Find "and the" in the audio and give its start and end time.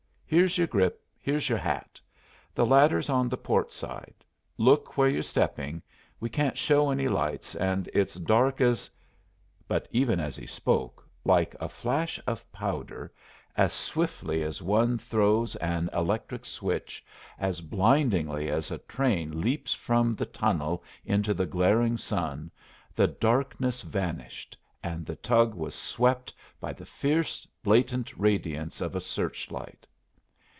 24.81-25.17